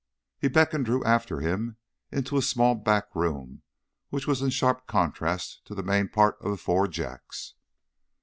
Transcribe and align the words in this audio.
He 0.39 0.47
beckoned 0.47 0.85
Drew 0.87 1.03
after 1.03 1.41
him 1.41 1.77
into 2.11 2.35
a 2.35 2.41
small 2.41 2.73
back 2.73 3.15
room 3.15 3.61
which 4.09 4.25
was 4.25 4.41
in 4.41 4.49
sharp 4.49 4.87
contrast 4.87 5.63
to 5.65 5.75
the 5.75 5.83
main 5.83 6.09
part 6.09 6.39
of 6.41 6.49
the 6.49 6.57
Four 6.57 6.87
Jacks. 6.87 7.53